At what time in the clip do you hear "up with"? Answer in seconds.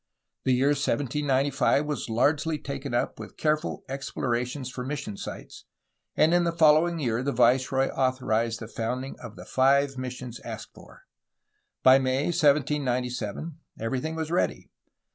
2.95-3.37